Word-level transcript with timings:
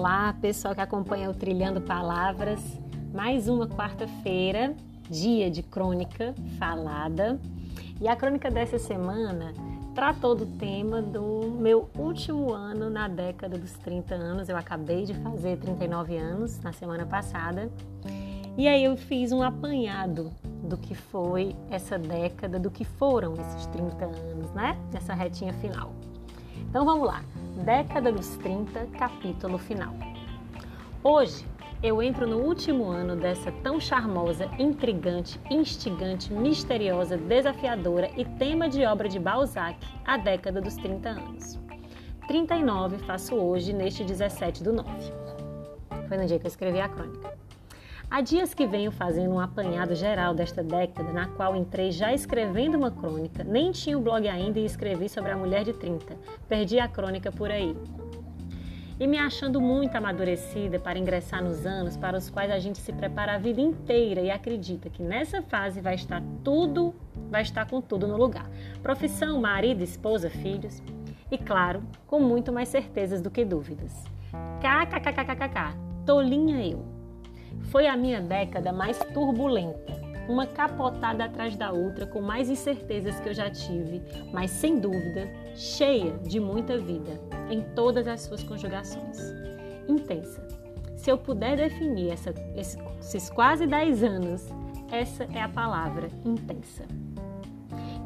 Olá, 0.00 0.34
pessoal 0.40 0.74
que 0.74 0.80
acompanha 0.80 1.28
o 1.28 1.34
Trilhando 1.34 1.78
Palavras. 1.78 2.58
Mais 3.12 3.48
uma 3.48 3.68
quarta-feira, 3.68 4.74
dia 5.10 5.50
de 5.50 5.62
crônica 5.62 6.34
falada. 6.58 7.38
E 8.00 8.08
a 8.08 8.16
crônica 8.16 8.50
dessa 8.50 8.78
semana 8.78 9.52
tratou 9.94 10.34
do 10.34 10.46
tema 10.46 11.02
do 11.02 11.54
meu 11.60 11.90
último 11.98 12.50
ano 12.50 12.88
na 12.88 13.08
década 13.08 13.58
dos 13.58 13.72
30 13.72 14.14
anos. 14.14 14.48
Eu 14.48 14.56
acabei 14.56 15.04
de 15.04 15.12
fazer 15.12 15.58
39 15.58 16.16
anos 16.16 16.58
na 16.60 16.72
semana 16.72 17.04
passada. 17.04 17.70
E 18.56 18.66
aí 18.66 18.82
eu 18.82 18.96
fiz 18.96 19.32
um 19.32 19.42
apanhado 19.42 20.32
do 20.64 20.78
que 20.78 20.94
foi 20.94 21.54
essa 21.68 21.98
década, 21.98 22.58
do 22.58 22.70
que 22.70 22.86
foram 22.86 23.34
esses 23.34 23.66
30 23.66 24.06
anos, 24.06 24.50
né? 24.52 24.78
Nessa 24.94 25.12
retinha 25.12 25.52
final. 25.52 25.92
Então 26.70 26.86
vamos 26.86 27.06
lá. 27.06 27.22
Década 27.64 28.10
dos 28.10 28.36
30, 28.38 28.86
capítulo 28.98 29.58
final. 29.58 29.92
Hoje 31.04 31.44
eu 31.82 32.02
entro 32.02 32.26
no 32.26 32.38
último 32.38 32.88
ano 32.88 33.14
dessa 33.14 33.52
tão 33.52 33.78
charmosa, 33.78 34.48
intrigante, 34.58 35.38
instigante, 35.50 36.32
misteriosa, 36.32 37.18
desafiadora 37.18 38.10
e 38.16 38.24
tema 38.24 38.66
de 38.66 38.84
obra 38.86 39.10
de 39.10 39.18
Balzac, 39.18 39.78
a 40.06 40.16
década 40.16 40.58
dos 40.60 40.74
30 40.76 41.10
anos. 41.10 41.58
39 42.26 42.96
faço 42.98 43.34
hoje, 43.34 43.74
neste 43.74 44.04
17 44.04 44.62
do 44.62 44.72
9. 44.72 44.90
Foi 46.08 46.16
no 46.16 46.24
dia 46.24 46.38
que 46.38 46.46
eu 46.46 46.50
escrevi 46.50 46.80
a 46.80 46.88
crônica. 46.88 47.36
Há 48.10 48.22
dias 48.22 48.52
que 48.52 48.66
venho 48.66 48.90
fazendo 48.90 49.34
um 49.34 49.38
apanhado 49.38 49.94
geral 49.94 50.34
desta 50.34 50.64
década, 50.64 51.12
na 51.12 51.28
qual 51.28 51.54
entrei 51.54 51.92
já 51.92 52.12
escrevendo 52.12 52.76
uma 52.76 52.90
crônica, 52.90 53.44
nem 53.44 53.70
tinha 53.70 53.96
o 53.96 54.00
blog 54.00 54.26
ainda 54.26 54.58
e 54.58 54.64
escrevi 54.64 55.08
sobre 55.08 55.30
a 55.30 55.36
mulher 55.36 55.62
de 55.62 55.72
30. 55.72 56.16
Perdi 56.48 56.80
a 56.80 56.88
crônica 56.88 57.30
por 57.30 57.52
aí. 57.52 57.76
E 58.98 59.06
me 59.06 59.16
achando 59.16 59.60
muito 59.60 59.94
amadurecida 59.94 60.80
para 60.80 60.98
ingressar 60.98 61.42
nos 61.42 61.64
anos 61.64 61.96
para 61.96 62.18
os 62.18 62.28
quais 62.28 62.50
a 62.50 62.58
gente 62.58 62.78
se 62.78 62.92
prepara 62.92 63.36
a 63.36 63.38
vida 63.38 63.60
inteira 63.60 64.20
e 64.20 64.28
acredita 64.28 64.90
que 64.90 65.04
nessa 65.04 65.40
fase 65.40 65.80
vai 65.80 65.94
estar 65.94 66.20
tudo, 66.42 66.92
vai 67.30 67.42
estar 67.42 67.64
com 67.70 67.80
tudo 67.80 68.08
no 68.08 68.16
lugar. 68.16 68.50
Profissão, 68.82 69.40
marido, 69.40 69.84
esposa, 69.84 70.28
filhos. 70.28 70.82
E 71.30 71.38
claro, 71.38 71.80
com 72.08 72.18
muito 72.18 72.52
mais 72.52 72.68
certezas 72.68 73.20
do 73.20 73.30
que 73.30 73.44
dúvidas. 73.44 74.04
KKKKKK, 74.60 75.76
tolinha 76.04 76.60
eu. 76.66 76.99
Foi 77.64 77.86
a 77.86 77.96
minha 77.96 78.20
década 78.20 78.72
mais 78.72 78.98
turbulenta, 79.12 79.92
uma 80.28 80.46
capotada 80.46 81.24
atrás 81.24 81.56
da 81.56 81.72
outra, 81.72 82.06
com 82.06 82.20
mais 82.20 82.48
incertezas 82.48 83.18
que 83.20 83.28
eu 83.28 83.34
já 83.34 83.50
tive, 83.50 84.02
mas 84.32 84.50
sem 84.50 84.78
dúvida, 84.78 85.28
cheia 85.54 86.12
de 86.18 86.40
muita 86.40 86.78
vida, 86.78 87.20
em 87.50 87.62
todas 87.74 88.06
as 88.06 88.22
suas 88.22 88.42
conjugações. 88.42 89.18
Intensa. 89.88 90.46
Se 90.96 91.10
eu 91.10 91.16
puder 91.16 91.56
definir 91.56 92.12
essa, 92.12 92.34
esses 92.54 93.30
quase 93.30 93.66
10 93.66 94.04
anos, 94.04 94.48
essa 94.92 95.24
é 95.32 95.40
a 95.40 95.48
palavra 95.48 96.08
intensa. 96.24 96.84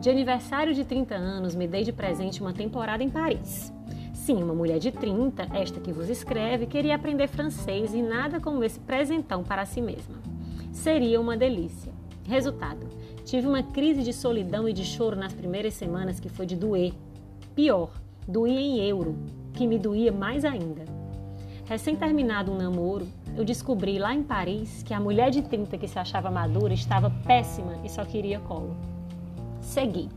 De 0.00 0.10
aniversário 0.10 0.74
de 0.74 0.84
30 0.84 1.14
anos, 1.14 1.54
me 1.54 1.66
dei 1.66 1.82
de 1.82 1.92
presente 1.92 2.40
uma 2.40 2.52
temporada 2.52 3.02
em 3.02 3.08
Paris. 3.08 3.72
Sim, 4.24 4.42
uma 4.42 4.54
mulher 4.54 4.78
de 4.78 4.90
30, 4.90 5.48
esta 5.52 5.78
que 5.78 5.92
vos 5.92 6.08
escreve, 6.08 6.64
queria 6.64 6.94
aprender 6.94 7.28
francês 7.28 7.92
e 7.92 8.00
nada 8.00 8.40
como 8.40 8.64
esse 8.64 8.80
presentão 8.80 9.44
para 9.44 9.66
si 9.66 9.82
mesma. 9.82 10.16
Seria 10.72 11.20
uma 11.20 11.36
delícia. 11.36 11.92
Resultado: 12.26 12.88
tive 13.26 13.46
uma 13.46 13.62
crise 13.62 14.02
de 14.02 14.14
solidão 14.14 14.66
e 14.66 14.72
de 14.72 14.82
choro 14.82 15.14
nas 15.14 15.34
primeiras 15.34 15.74
semanas 15.74 16.20
que 16.20 16.30
foi 16.30 16.46
de 16.46 16.56
doer. 16.56 16.94
Pior, 17.54 17.90
doía 18.26 18.58
em 18.58 18.80
euro, 18.88 19.14
que 19.52 19.66
me 19.66 19.78
doía 19.78 20.10
mais 20.10 20.42
ainda. 20.46 20.86
Recém-terminado 21.66 22.50
um 22.50 22.56
namoro, 22.56 23.06
eu 23.36 23.44
descobri 23.44 23.98
lá 23.98 24.14
em 24.14 24.22
Paris 24.22 24.82
que 24.82 24.94
a 24.94 25.00
mulher 25.00 25.30
de 25.30 25.42
30 25.42 25.76
que 25.76 25.86
se 25.86 25.98
achava 25.98 26.30
madura 26.30 26.72
estava 26.72 27.10
péssima 27.26 27.78
e 27.84 27.90
só 27.90 28.06
queria 28.06 28.40
colo. 28.40 28.74
Segui. 29.60 30.08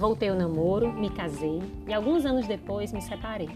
Voltei 0.00 0.30
ao 0.30 0.34
namoro, 0.34 0.90
me 0.94 1.10
casei 1.10 1.60
e 1.86 1.92
alguns 1.92 2.24
anos 2.24 2.46
depois 2.46 2.90
me 2.90 3.02
separei. 3.02 3.50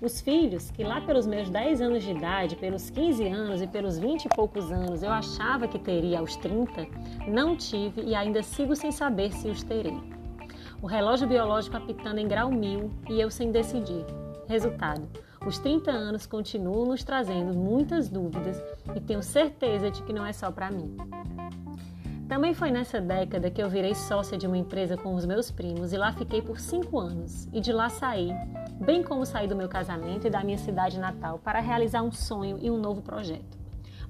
Os 0.00 0.22
filhos, 0.22 0.70
que 0.70 0.82
lá 0.82 1.02
pelos 1.02 1.26
meus 1.26 1.50
10 1.50 1.82
anos 1.82 2.02
de 2.02 2.12
idade, 2.12 2.56
pelos 2.56 2.88
15 2.88 3.28
anos 3.28 3.60
e 3.60 3.66
pelos 3.66 3.98
20 3.98 4.24
e 4.24 4.28
poucos 4.30 4.72
anos 4.72 5.02
eu 5.02 5.10
achava 5.10 5.68
que 5.68 5.78
teria 5.78 6.20
aos 6.20 6.34
30, 6.36 6.86
não 7.28 7.54
tive 7.54 8.00
e 8.00 8.14
ainda 8.14 8.42
sigo 8.42 8.74
sem 8.74 8.90
saber 8.90 9.30
se 9.34 9.50
os 9.50 9.62
terei. 9.62 10.00
O 10.80 10.86
relógio 10.86 11.28
biológico 11.28 11.76
apitando 11.76 12.20
em 12.20 12.26
grau 12.26 12.50
mil 12.50 12.90
e 13.06 13.20
eu 13.20 13.30
sem 13.30 13.52
decidir. 13.52 14.06
Resultado: 14.48 15.06
os 15.46 15.58
30 15.58 15.90
anos 15.90 16.24
continuam 16.24 16.86
nos 16.86 17.04
trazendo 17.04 17.52
muitas 17.52 18.08
dúvidas 18.08 18.64
e 18.94 19.00
tenho 19.02 19.22
certeza 19.22 19.90
de 19.90 20.02
que 20.04 20.12
não 20.14 20.24
é 20.24 20.32
só 20.32 20.50
para 20.50 20.70
mim. 20.70 20.96
Também 22.28 22.52
foi 22.54 22.72
nessa 22.72 23.00
década 23.00 23.50
que 23.50 23.62
eu 23.62 23.70
virei 23.70 23.94
sócia 23.94 24.36
de 24.36 24.48
uma 24.48 24.58
empresa 24.58 24.96
com 24.96 25.14
os 25.14 25.24
meus 25.24 25.48
primos 25.48 25.92
e 25.92 25.96
lá 25.96 26.12
fiquei 26.12 26.42
por 26.42 26.58
cinco 26.58 26.98
anos. 26.98 27.48
E 27.52 27.60
de 27.60 27.72
lá 27.72 27.88
saí, 27.88 28.32
bem 28.84 29.00
como 29.00 29.24
saí 29.24 29.46
do 29.46 29.54
meu 29.54 29.68
casamento 29.68 30.26
e 30.26 30.30
da 30.30 30.42
minha 30.42 30.58
cidade 30.58 30.98
natal, 30.98 31.38
para 31.38 31.60
realizar 31.60 32.02
um 32.02 32.10
sonho 32.10 32.58
e 32.60 32.68
um 32.68 32.78
novo 32.78 33.00
projeto: 33.00 33.56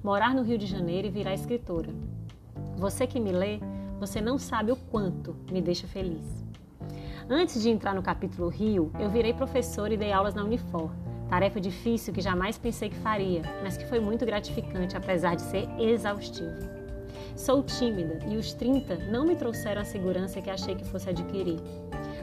morar 0.03 0.33
no 0.33 0.41
Rio 0.41 0.57
de 0.57 0.65
Janeiro 0.65 1.07
e 1.07 1.11
virar 1.11 1.35
escritora. 1.35 1.93
Você 2.75 3.05
que 3.05 3.19
me 3.19 3.31
lê, 3.31 3.59
você 3.99 4.19
não 4.19 4.39
sabe 4.39 4.71
o 4.71 4.75
quanto 4.75 5.35
me 5.51 5.61
deixa 5.61 5.87
feliz. 5.87 6.43
Antes 7.29 7.61
de 7.61 7.69
entrar 7.69 7.93
no 7.93 8.01
capítulo 8.01 8.49
Rio, 8.49 8.91
eu 8.99 9.09
virei 9.09 9.33
professora 9.33 9.93
e 9.93 9.97
dei 9.97 10.11
aulas 10.11 10.33
na 10.33 10.43
Unifor. 10.43 10.89
Tarefa 11.29 11.59
difícil 11.59 12.13
que 12.13 12.21
jamais 12.21 12.57
pensei 12.57 12.89
que 12.89 12.95
faria, 12.95 13.41
mas 13.61 13.77
que 13.77 13.85
foi 13.85 13.99
muito 13.99 14.25
gratificante, 14.25 14.97
apesar 14.97 15.35
de 15.35 15.41
ser 15.41 15.67
exaustivo. 15.77 16.76
Sou 17.37 17.61
tímida 17.61 18.17
e 18.27 18.35
os 18.35 18.51
30 18.51 18.95
não 19.11 19.23
me 19.23 19.35
trouxeram 19.35 19.83
a 19.83 19.85
segurança 19.85 20.41
que 20.41 20.49
achei 20.49 20.73
que 20.73 20.83
fosse 20.83 21.07
adquirir. 21.07 21.59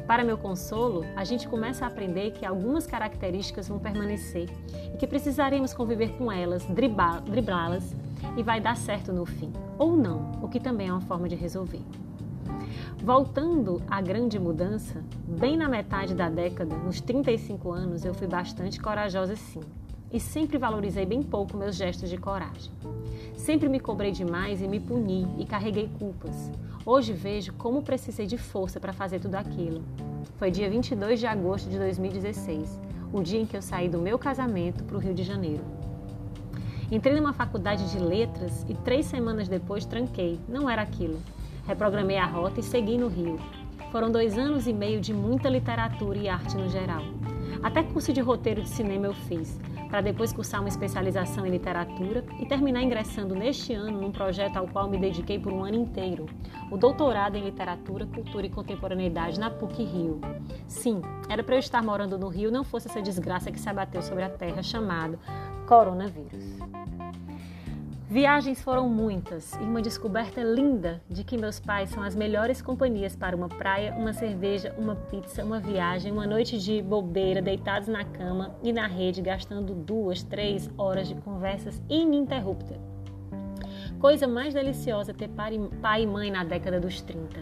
Para 0.08 0.24
meu 0.24 0.36
consolo, 0.36 1.06
a 1.14 1.22
gente 1.22 1.46
começa 1.46 1.84
a 1.84 1.88
aprender 1.88 2.32
que 2.32 2.44
algumas 2.44 2.84
características 2.84 3.68
vão 3.68 3.78
permanecer 3.78 4.48
e 4.92 4.96
que 4.96 5.06
precisaremos 5.06 5.72
conviver 5.72 6.18
com 6.18 6.32
elas, 6.32 6.66
driblá-las 6.66 7.94
e 8.36 8.42
vai 8.42 8.60
dar 8.60 8.76
certo 8.76 9.12
no 9.12 9.24
fim. 9.24 9.52
Ou 9.78 9.96
não, 9.96 10.32
o 10.42 10.48
que 10.48 10.58
também 10.58 10.88
é 10.88 10.92
uma 10.92 11.00
forma 11.00 11.28
de 11.28 11.36
resolver. 11.36 11.82
Voltando 12.98 13.80
à 13.88 14.00
grande 14.00 14.36
mudança, 14.36 15.00
bem 15.28 15.56
na 15.56 15.68
metade 15.68 16.12
da 16.12 16.28
década, 16.28 16.76
nos 16.76 17.00
35 17.00 17.70
anos, 17.70 18.04
eu 18.04 18.12
fui 18.14 18.26
bastante 18.26 18.80
corajosa 18.80 19.36
sim 19.36 19.60
e 20.14 20.20
sempre 20.20 20.56
valorizei 20.58 21.04
bem 21.04 21.20
pouco 21.24 21.56
meus 21.56 21.74
gestos 21.74 22.08
de 22.08 22.16
coragem. 22.16 22.70
Sempre 23.36 23.68
me 23.68 23.80
cobrei 23.80 24.12
demais 24.12 24.62
e 24.62 24.68
me 24.68 24.78
puni 24.78 25.26
e 25.40 25.44
carreguei 25.44 25.90
culpas. 25.98 26.52
Hoje 26.86 27.12
vejo 27.12 27.52
como 27.54 27.82
precisei 27.82 28.24
de 28.24 28.38
força 28.38 28.78
para 28.78 28.92
fazer 28.92 29.18
tudo 29.18 29.34
aquilo. 29.34 29.82
Foi 30.36 30.52
dia 30.52 30.70
22 30.70 31.18
de 31.18 31.26
agosto 31.26 31.68
de 31.68 31.76
2016, 31.78 32.80
o 33.12 33.22
dia 33.22 33.40
em 33.40 33.44
que 33.44 33.56
eu 33.56 33.62
saí 33.62 33.88
do 33.88 33.98
meu 33.98 34.16
casamento 34.16 34.84
para 34.84 34.96
o 34.96 35.00
Rio 35.00 35.12
de 35.12 35.24
Janeiro. 35.24 35.64
Entrei 36.92 37.16
numa 37.16 37.32
faculdade 37.32 37.90
de 37.90 37.98
letras 37.98 38.64
e 38.68 38.74
três 38.74 39.06
semanas 39.06 39.48
depois 39.48 39.84
tranquei. 39.84 40.38
Não 40.48 40.70
era 40.70 40.82
aquilo. 40.82 41.18
Reprogramei 41.66 42.18
a 42.18 42.26
rota 42.26 42.60
e 42.60 42.62
segui 42.62 42.96
no 42.96 43.08
Rio. 43.08 43.36
Foram 43.90 44.12
dois 44.12 44.38
anos 44.38 44.68
e 44.68 44.72
meio 44.72 45.00
de 45.00 45.12
muita 45.12 45.48
literatura 45.48 46.18
e 46.18 46.28
arte 46.28 46.56
no 46.56 46.68
geral. 46.68 47.02
Até 47.64 47.82
curso 47.82 48.12
de 48.12 48.20
roteiro 48.20 48.62
de 48.62 48.68
cinema 48.68 49.06
eu 49.06 49.14
fiz, 49.14 49.58
para 49.94 50.00
depois 50.00 50.32
cursar 50.32 50.58
uma 50.58 50.68
especialização 50.68 51.46
em 51.46 51.50
literatura 51.50 52.24
e 52.40 52.46
terminar 52.46 52.82
ingressando 52.82 53.32
neste 53.32 53.72
ano 53.74 54.00
num 54.00 54.10
projeto 54.10 54.56
ao 54.56 54.66
qual 54.66 54.90
me 54.90 54.98
dediquei 54.98 55.38
por 55.38 55.52
um 55.52 55.62
ano 55.62 55.76
inteiro, 55.76 56.26
o 56.68 56.76
doutorado 56.76 57.36
em 57.36 57.44
literatura, 57.44 58.04
cultura 58.04 58.44
e 58.44 58.50
contemporaneidade 58.50 59.38
na 59.38 59.50
PUC 59.50 59.84
Rio. 59.84 60.20
Sim, 60.66 61.00
era 61.28 61.44
para 61.44 61.54
eu 61.54 61.60
estar 61.60 61.80
morando 61.80 62.18
no 62.18 62.26
Rio 62.26 62.50
não 62.50 62.64
fosse 62.64 62.88
essa 62.88 63.00
desgraça 63.00 63.52
que 63.52 63.60
se 63.60 63.68
abateu 63.68 64.02
sobre 64.02 64.24
a 64.24 64.30
terra 64.30 64.64
chamado 64.64 65.16
coronavírus. 65.68 66.42
Viagens 68.14 68.62
foram 68.62 68.88
muitas 68.88 69.54
e 69.54 69.64
uma 69.64 69.82
descoberta 69.82 70.40
linda 70.40 71.02
de 71.10 71.24
que 71.24 71.36
meus 71.36 71.58
pais 71.58 71.90
são 71.90 72.00
as 72.00 72.14
melhores 72.14 72.62
companhias 72.62 73.16
para 73.16 73.34
uma 73.34 73.48
praia, 73.48 73.92
uma 73.98 74.12
cerveja, 74.12 74.72
uma 74.78 74.94
pizza, 74.94 75.44
uma 75.44 75.58
viagem, 75.58 76.12
uma 76.12 76.24
noite 76.24 76.56
de 76.56 76.80
bobeira, 76.80 77.42
deitados 77.42 77.88
na 77.88 78.04
cama 78.04 78.54
e 78.62 78.72
na 78.72 78.86
rede, 78.86 79.20
gastando 79.20 79.74
duas, 79.74 80.22
três 80.22 80.70
horas 80.78 81.08
de 81.08 81.16
conversas 81.16 81.82
ininterruptas. 81.88 82.76
Coisa 83.98 84.28
mais 84.28 84.54
deliciosa 84.54 85.12
ter 85.12 85.28
pai 85.82 86.02
e 86.02 86.06
mãe 86.06 86.30
na 86.30 86.44
década 86.44 86.78
dos 86.78 87.00
30. 87.00 87.40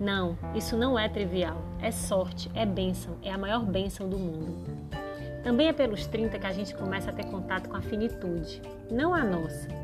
Não, 0.00 0.38
isso 0.54 0.74
não 0.74 0.98
é 0.98 1.06
trivial. 1.06 1.62
É 1.82 1.90
sorte, 1.90 2.50
é 2.54 2.64
bênção, 2.64 3.18
é 3.22 3.30
a 3.30 3.36
maior 3.36 3.62
bênção 3.62 4.08
do 4.08 4.18
mundo. 4.18 4.64
Também 5.44 5.68
é 5.68 5.72
pelos 5.74 6.06
30 6.06 6.38
que 6.38 6.46
a 6.46 6.52
gente 6.52 6.74
começa 6.74 7.10
a 7.10 7.12
ter 7.12 7.26
contato 7.26 7.68
com 7.68 7.76
a 7.76 7.82
finitude, 7.82 8.62
não 8.90 9.12
a 9.12 9.24
nossa, 9.24 9.81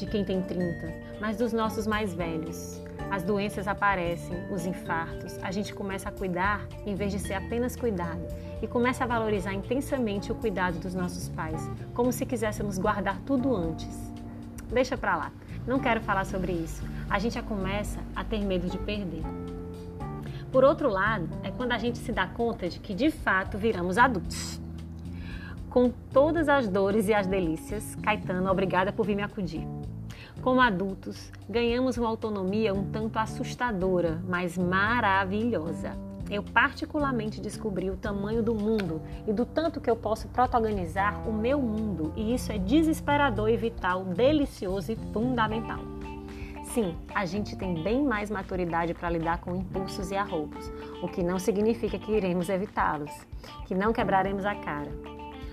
de 0.00 0.06
quem 0.06 0.24
tem 0.24 0.40
30, 0.40 0.92
mas 1.20 1.36
dos 1.36 1.52
nossos 1.52 1.86
mais 1.86 2.14
velhos. 2.14 2.80
as 3.10 3.22
doenças 3.22 3.68
aparecem, 3.68 4.36
os 4.50 4.64
infartos, 4.64 5.38
a 5.42 5.50
gente 5.50 5.74
começa 5.74 6.08
a 6.08 6.12
cuidar 6.12 6.66
em 6.86 6.94
vez 6.94 7.12
de 7.12 7.18
ser 7.18 7.34
apenas 7.34 7.76
cuidado 7.76 8.22
e 8.62 8.66
começa 8.66 9.04
a 9.04 9.06
valorizar 9.06 9.52
intensamente 9.52 10.32
o 10.32 10.34
cuidado 10.34 10.78
dos 10.78 10.94
nossos 10.94 11.28
pais, 11.28 11.68
como 11.92 12.12
se 12.12 12.24
quiséssemos 12.24 12.78
guardar 12.78 13.18
tudo 13.26 13.54
antes. 13.54 14.10
Deixa 14.72 14.96
pra 14.96 15.16
lá, 15.16 15.32
não 15.66 15.78
quero 15.78 16.00
falar 16.00 16.24
sobre 16.24 16.52
isso. 16.52 16.82
A 17.10 17.18
gente 17.18 17.34
já 17.34 17.42
começa 17.42 17.98
a 18.14 18.24
ter 18.24 18.44
medo 18.44 18.68
de 18.68 18.78
perder. 18.78 19.24
Por 20.52 20.64
outro 20.64 20.88
lado, 20.88 21.28
é 21.42 21.50
quando 21.50 21.72
a 21.72 21.78
gente 21.78 21.98
se 21.98 22.12
dá 22.12 22.26
conta 22.26 22.68
de 22.68 22.78
que 22.78 22.94
de 22.94 23.10
fato 23.10 23.58
viramos 23.58 23.98
adultos. 23.98 24.60
Com 25.70 25.92
todas 26.12 26.48
as 26.48 26.66
dores 26.66 27.06
e 27.08 27.14
as 27.14 27.28
delícias, 27.28 27.94
Caetano, 28.02 28.50
obrigada 28.50 28.92
por 28.92 29.06
vir 29.06 29.14
me 29.14 29.22
acudir. 29.22 29.64
Como 30.42 30.58
adultos, 30.58 31.30
ganhamos 31.46 31.98
uma 31.98 32.08
autonomia 32.08 32.72
um 32.72 32.90
tanto 32.90 33.18
assustadora, 33.18 34.22
mas 34.26 34.56
maravilhosa. 34.56 35.94
Eu 36.30 36.42
particularmente 36.42 37.42
descobri 37.42 37.90
o 37.90 37.96
tamanho 37.96 38.42
do 38.42 38.54
mundo 38.54 39.02
e 39.28 39.34
do 39.34 39.44
tanto 39.44 39.82
que 39.82 39.90
eu 39.90 39.96
posso 39.96 40.28
protagonizar 40.28 41.28
o 41.28 41.32
meu 41.32 41.60
mundo, 41.60 42.10
e 42.16 42.32
isso 42.32 42.50
é 42.50 42.56
desesperador 42.56 43.50
e 43.50 43.56
vital, 43.58 44.02
delicioso 44.02 44.92
e 44.92 44.96
fundamental. 45.12 45.80
Sim, 46.64 46.96
a 47.14 47.26
gente 47.26 47.54
tem 47.54 47.82
bem 47.82 48.02
mais 48.02 48.30
maturidade 48.30 48.94
para 48.94 49.10
lidar 49.10 49.40
com 49.40 49.54
impulsos 49.54 50.10
e 50.10 50.16
arroubos, 50.16 50.72
o 51.02 51.08
que 51.08 51.22
não 51.22 51.38
significa 51.38 51.98
que 51.98 52.12
iremos 52.12 52.48
evitá-los, 52.48 53.12
que 53.66 53.74
não 53.74 53.92
quebraremos 53.92 54.46
a 54.46 54.54
cara. 54.54 54.90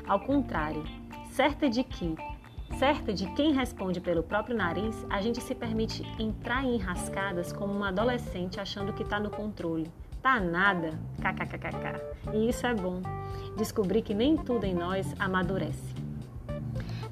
Ao 0.07 0.19
contrário, 0.21 0.83
certa 1.31 1.67
de 1.67 1.83
que 1.83 2.15
Certa 2.75 3.11
de 3.11 3.25
quem 3.33 3.53
responde 3.53 3.99
pelo 3.99 4.21
próprio 4.21 4.55
nariz, 4.55 5.05
a 5.09 5.21
gente 5.21 5.41
se 5.41 5.55
permite 5.55 6.03
entrar 6.19 6.63
em 6.63 6.75
enrascadas 6.75 7.51
como 7.51 7.73
uma 7.73 7.87
adolescente 7.87 8.59
achando 8.59 8.93
que 8.93 9.01
está 9.01 9.19
no 9.19 9.31
controle. 9.31 9.89
Tá 10.21 10.39
nada, 10.39 10.91
kkkk. 11.17 12.33
E 12.33 12.49
isso 12.49 12.67
é 12.67 12.73
bom. 12.75 13.01
Descobri 13.57 14.01
que 14.01 14.13
nem 14.13 14.35
tudo 14.35 14.65
em 14.65 14.75
nós 14.75 15.11
amadurece. 15.17 15.95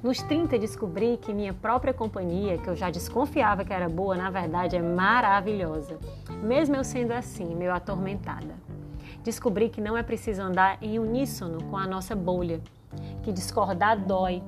Nos 0.02 0.22
30 0.22 0.58
descobri 0.58 1.16
que 1.16 1.34
minha 1.34 1.52
própria 1.52 1.92
companhia, 1.92 2.58
que 2.58 2.68
eu 2.68 2.76
já 2.76 2.90
desconfiava 2.90 3.64
que 3.64 3.72
era 3.72 3.88
boa, 3.88 4.16
na 4.16 4.30
verdade 4.30 4.76
é 4.76 4.82
maravilhosa. 4.82 5.98
Mesmo 6.42 6.76
eu 6.76 6.84
sendo 6.84 7.12
assim, 7.12 7.56
meio 7.56 7.72
atormentada. 7.72 8.54
Descobri 9.24 9.68
que 9.68 9.80
não 9.80 9.96
é 9.96 10.04
preciso 10.04 10.42
andar 10.42 10.78
em 10.80 11.00
uníssono 11.00 11.64
com 11.64 11.76
a 11.76 11.86
nossa 11.88 12.14
bolha, 12.14 12.60
que 13.24 13.32
discordar 13.32 13.98
dói, 13.98 14.42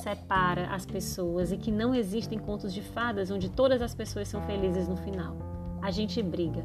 separa 0.00 0.68
as 0.68 0.86
pessoas 0.86 1.52
e 1.52 1.56
que 1.56 1.70
não 1.70 1.94
existem 1.94 2.38
contos 2.38 2.72
de 2.72 2.82
fadas 2.82 3.30
onde 3.30 3.48
todas 3.48 3.82
as 3.82 3.94
pessoas 3.94 4.28
são 4.28 4.40
felizes 4.42 4.88
no 4.88 4.96
final. 4.96 5.36
A 5.82 5.90
gente 5.90 6.22
briga, 6.22 6.64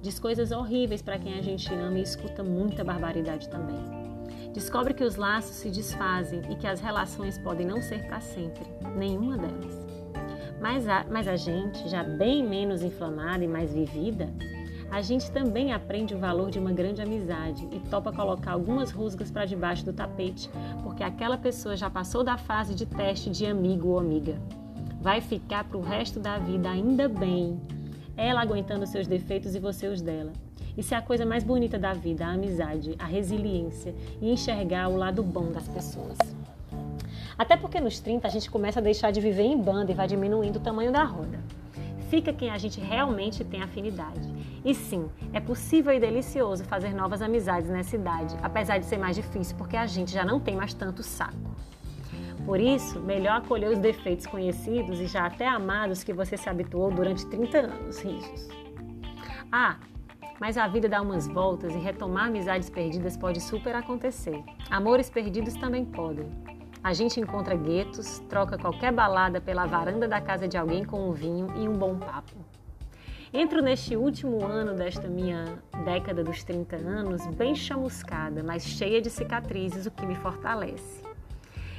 diz 0.00 0.18
coisas 0.18 0.50
horríveis 0.50 1.02
para 1.02 1.18
quem 1.18 1.38
a 1.38 1.42
gente 1.42 1.72
ama 1.72 1.98
e 1.98 2.02
escuta 2.02 2.42
muita 2.42 2.84
barbaridade 2.84 3.48
também. 3.48 4.02
Descobre 4.52 4.92
que 4.92 5.04
os 5.04 5.16
laços 5.16 5.56
se 5.56 5.70
desfazem 5.70 6.42
e 6.50 6.56
que 6.56 6.66
as 6.66 6.80
relações 6.80 7.38
podem 7.38 7.66
não 7.66 7.80
ser 7.80 8.06
para 8.06 8.20
sempre, 8.20 8.66
nenhuma 8.96 9.38
delas. 9.38 9.80
Mas 10.60 10.86
a, 10.86 11.04
mas 11.10 11.26
a 11.26 11.36
gente, 11.36 11.88
já 11.88 12.04
bem 12.04 12.46
menos 12.46 12.82
inflamada 12.82 13.42
e 13.42 13.48
mais 13.48 13.72
vivida, 13.72 14.28
a 14.92 15.00
gente 15.00 15.30
também 15.30 15.72
aprende 15.72 16.14
o 16.14 16.18
valor 16.18 16.50
de 16.50 16.58
uma 16.58 16.70
grande 16.70 17.00
amizade 17.00 17.66
e 17.72 17.80
topa 17.88 18.12
colocar 18.12 18.52
algumas 18.52 18.90
rusgas 18.90 19.30
para 19.30 19.46
debaixo 19.46 19.86
do 19.86 19.92
tapete, 19.94 20.50
porque 20.82 21.02
aquela 21.02 21.38
pessoa 21.38 21.74
já 21.74 21.88
passou 21.88 22.22
da 22.22 22.36
fase 22.36 22.74
de 22.74 22.84
teste 22.84 23.30
de 23.30 23.46
amigo 23.46 23.88
ou 23.88 23.98
amiga. 23.98 24.38
Vai 25.00 25.22
ficar 25.22 25.64
para 25.64 25.78
o 25.78 25.80
resto 25.80 26.20
da 26.20 26.36
vida 26.36 26.70
ainda 26.70 27.08
bem, 27.08 27.58
ela 28.18 28.42
aguentando 28.42 28.86
seus 28.86 29.06
defeitos 29.06 29.54
e 29.54 29.58
você 29.58 29.88
os 29.88 30.02
dela. 30.02 30.34
Isso 30.76 30.92
é 30.92 30.98
a 30.98 31.02
coisa 31.02 31.24
mais 31.24 31.42
bonita 31.42 31.78
da 31.78 31.94
vida, 31.94 32.26
a 32.26 32.32
amizade, 32.32 32.94
a 32.98 33.06
resiliência 33.06 33.94
e 34.20 34.30
enxergar 34.30 34.88
o 34.90 34.96
lado 34.98 35.22
bom 35.22 35.50
das 35.50 35.66
pessoas. 35.68 36.18
Até 37.38 37.56
porque 37.56 37.80
nos 37.80 37.98
30 37.98 38.28
a 38.28 38.30
gente 38.30 38.50
começa 38.50 38.78
a 38.78 38.82
deixar 38.82 39.10
de 39.10 39.22
viver 39.22 39.44
em 39.44 39.56
banda 39.56 39.90
e 39.90 39.94
vai 39.94 40.06
diminuindo 40.06 40.56
o 40.56 40.60
tamanho 40.60 40.92
da 40.92 41.02
roda 41.02 41.38
fica 42.12 42.30
quem 42.30 42.50
a 42.50 42.58
gente 42.58 42.78
realmente 42.78 43.42
tem 43.42 43.62
afinidade. 43.62 44.20
E 44.64 44.74
sim, 44.74 45.10
é 45.32 45.40
possível 45.40 45.92
e 45.92 45.98
delicioso 45.98 46.64
fazer 46.64 46.94
novas 46.94 47.20
amizades 47.20 47.68
nessa 47.68 47.96
idade, 47.96 48.36
apesar 48.42 48.78
de 48.78 48.86
ser 48.86 48.96
mais 48.96 49.16
difícil 49.16 49.56
porque 49.56 49.76
a 49.76 49.86
gente 49.86 50.12
já 50.12 50.24
não 50.24 50.38
tem 50.38 50.56
mais 50.56 50.72
tanto 50.72 51.02
saco. 51.02 51.36
Por 52.44 52.60
isso, 52.60 53.00
melhor 53.00 53.38
acolher 53.38 53.70
os 53.70 53.78
defeitos 53.78 54.26
conhecidos 54.26 55.00
e 55.00 55.06
já 55.06 55.26
até 55.26 55.46
amados 55.46 56.02
que 56.04 56.12
você 56.12 56.36
se 56.36 56.48
habituou 56.48 56.90
durante 56.90 57.26
30 57.26 57.58
anos 57.58 58.00
rijos. 58.00 58.48
Ah, 59.50 59.78
mas 60.40 60.56
a 60.56 60.66
vida 60.66 60.88
dá 60.88 61.00
umas 61.00 61.28
voltas 61.28 61.74
e 61.74 61.78
retomar 61.78 62.26
amizades 62.26 62.68
perdidas 62.68 63.16
pode 63.16 63.40
super 63.40 63.74
acontecer. 63.74 64.42
Amores 64.70 65.08
perdidos 65.08 65.54
também 65.54 65.84
podem. 65.84 66.26
A 66.82 66.92
gente 66.92 67.20
encontra 67.20 67.54
guetos, 67.54 68.18
troca 68.28 68.58
qualquer 68.58 68.92
balada 68.92 69.40
pela 69.40 69.66
varanda 69.66 70.08
da 70.08 70.20
casa 70.20 70.48
de 70.48 70.56
alguém 70.56 70.84
com 70.84 71.08
um 71.08 71.12
vinho 71.12 71.46
e 71.56 71.68
um 71.68 71.74
bom 71.74 71.96
papo. 71.96 72.34
Entro 73.34 73.62
neste 73.62 73.96
último 73.96 74.44
ano 74.44 74.74
desta 74.74 75.08
minha 75.08 75.58
década 75.86 76.22
dos 76.22 76.44
30 76.44 76.76
anos 76.76 77.26
bem 77.28 77.54
chamuscada, 77.54 78.42
mas 78.42 78.62
cheia 78.62 79.00
de 79.00 79.08
cicatrizes, 79.08 79.86
o 79.86 79.90
que 79.90 80.04
me 80.04 80.14
fortalece. 80.14 81.02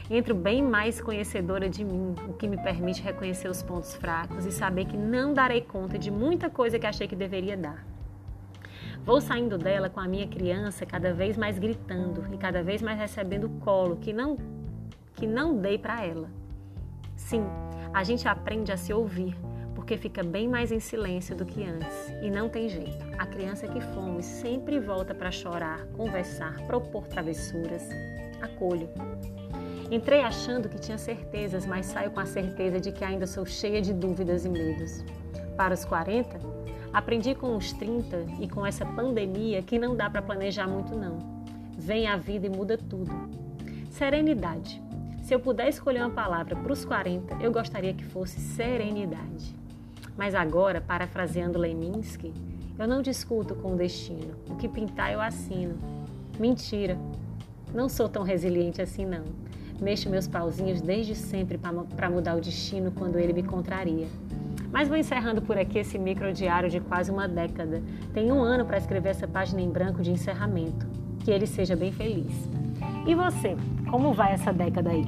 Entro 0.10 0.34
bem 0.34 0.64
mais 0.64 1.00
conhecedora 1.00 1.70
de 1.70 1.84
mim, 1.84 2.16
o 2.28 2.34
que 2.34 2.48
me 2.48 2.58
permite 2.58 3.04
reconhecer 3.04 3.48
os 3.50 3.62
pontos 3.62 3.94
fracos 3.94 4.48
e 4.48 4.52
saber 4.52 4.86
que 4.86 4.98
não 4.98 5.32
darei 5.32 5.62
conta 5.62 6.00
de 6.00 6.10
muita 6.10 6.50
coisa 6.50 6.80
que 6.80 6.88
achei 6.88 7.08
que 7.08 7.16
deveria 7.16 7.56
dar. 7.56 7.86
Vou 9.06 9.22
saindo 9.22 9.56
dela 9.56 9.92
com 9.92 10.00
a 10.00 10.08
minha 10.08 10.28
criança 10.28 10.88
cada 10.88 11.14
vez 11.14 11.38
mais 11.38 11.60
gritando 11.60 12.34
e 12.34 12.38
cada 12.38 12.64
vez 12.64 12.82
mais 12.82 12.98
recebendo 12.98 13.48
colo 13.60 13.98
que 13.98 14.12
não 14.12 14.38
que 15.14 15.28
não 15.28 15.56
dei 15.56 15.78
para 15.78 16.04
ela. 16.04 16.32
Sim, 17.16 17.44
a 17.94 18.04
gente 18.04 18.28
aprende 18.28 18.72
a 18.72 18.78
se 18.78 18.92
ouvir, 18.92 19.38
porque 19.94 19.98
fica 19.98 20.24
bem 20.24 20.48
mais 20.48 20.72
em 20.72 20.80
silêncio 20.80 21.36
do 21.36 21.46
que 21.46 21.64
antes. 21.64 22.10
E 22.22 22.32
não 22.32 22.50
tem 22.50 22.68
jeito. 22.68 23.06
A 23.20 23.28
criança 23.28 23.68
que 23.68 23.80
fomos 23.80 24.26
sempre 24.26 24.80
volta 24.80 25.14
para 25.14 25.30
chorar, 25.30 25.86
conversar, 25.96 26.56
propor 26.66 27.08
travessuras. 27.08 27.88
Acolho. 28.42 28.90
Entrei 29.92 30.22
achando 30.22 30.68
que 30.68 30.80
tinha 30.80 30.98
certezas, 30.98 31.68
mas 31.68 31.86
saio 31.86 32.10
com 32.10 32.20
a 32.20 32.26
certeza 32.26 32.80
de 32.80 32.92
que 32.92 33.04
ainda 33.04 33.28
sou 33.28 33.46
cheia 33.46 33.82
de 33.82 33.94
dúvidas 33.94 34.46
e 34.46 34.50
medos. 34.50 35.04
Para 35.56 35.76
os 35.76 35.86
40, 35.86 36.40
aprendi 36.92 37.36
com 37.36 37.56
os 37.56 37.72
30 37.74 38.26
e 38.40 38.50
com 38.50 38.66
essa 38.66 38.86
pandemia 38.86 39.62
que 39.62 39.78
não 39.78 39.96
dá 39.96 40.10
para 40.10 40.24
planejar 40.24 40.68
muito 40.68 40.96
não. 40.96 41.20
Vem 41.78 42.08
a 42.08 42.18
vida 42.18 42.48
e 42.48 42.50
muda 42.50 42.80
tudo. 42.80 43.12
Serenidade. 43.92 44.82
Se 45.22 45.36
eu 45.36 45.40
puder 45.40 45.70
escolher 45.70 46.00
uma 46.00 46.10
palavra 46.10 46.56
para 46.56 46.74
os 46.74 46.84
40, 46.84 47.36
eu 47.44 47.52
gostaria 47.52 47.94
que 47.94 48.04
fosse 48.04 48.40
serenidade. 48.40 49.63
Mas 50.18 50.36
agora, 50.36 50.80
parafraseando 50.80 51.60
Leminski, 51.60 52.34
eu 52.78 52.88
não 52.88 53.02
discuto 53.02 53.56
com 53.56 53.74
o 53.74 53.78
destino. 53.78 54.36
O 54.50 54.56
que 54.56 54.68
pintar 54.68 55.12
eu 55.12 55.22
assino. 55.22 55.76
Mentira. 56.40 56.98
Não 57.74 57.90
sou 57.90 58.08
tão 58.08 58.24
resiliente 58.24 58.82
assim 58.82 59.06
não. 59.06 59.24
Mexo 59.82 60.10
meus 60.10 60.28
pauzinhos 60.28 60.82
desde 60.82 61.16
sempre 61.16 61.58
para 61.58 62.10
mudar 62.10 62.36
o 62.36 62.42
destino 62.42 62.92
quando 62.92 63.18
ele 63.18 63.34
me 63.34 63.44
contraria. 63.44 64.08
Mas 64.72 64.88
vou 64.88 64.98
encerrando 64.98 65.42
por 65.42 65.58
aqui 65.58 65.80
esse 65.80 66.00
microdiário 66.00 66.70
de 66.70 66.80
quase 66.80 67.12
uma 67.12 67.28
década. 67.28 67.82
Tenho 68.14 68.34
um 68.34 68.42
ano 68.42 68.66
para 68.66 68.78
escrever 68.78 69.10
essa 69.10 69.28
página 69.28 69.62
em 69.62 69.70
branco 69.70 70.02
de 70.02 70.12
encerramento. 70.12 70.88
Que 71.20 71.32
ele 71.32 71.46
seja 71.46 71.76
bem 71.76 71.92
feliz. 71.92 72.34
E 73.08 73.14
você? 73.14 73.56
Como 73.90 74.14
vai 74.14 74.34
essa 74.34 74.52
década 74.52 74.90
aí? 74.90 75.06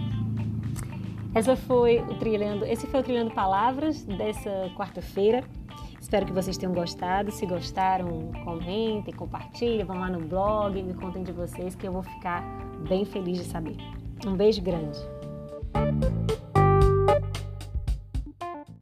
Essa 1.35 1.57
foi 1.57 1.99
o 1.99 2.15
trilhando, 2.15 2.63
esse 2.63 2.87
foi 2.87 3.01
o 3.01 3.03
trilhando 3.03 3.29
palavras 3.31 4.03
dessa 4.03 4.71
quarta-feira. 4.73 5.43
Espero 5.99 6.25
que 6.25 6.31
vocês 6.31 6.57
tenham 6.57 6.73
gostado. 6.73 7.29
Se 7.29 7.45
gostaram, 7.45 8.31
comentem, 8.45 9.13
compartilhem, 9.13 9.83
vão 9.83 9.99
lá 9.99 10.09
no 10.09 10.21
blog, 10.21 10.81
me 10.81 10.93
contem 10.93 11.23
de 11.23 11.33
vocês 11.33 11.75
que 11.75 11.85
eu 11.85 11.91
vou 11.91 12.03
ficar 12.03 12.41
bem 12.87 13.03
feliz 13.03 13.39
de 13.39 13.43
saber. 13.43 13.75
Um 14.25 14.33
beijo 14.33 14.61
grande. 14.61 14.97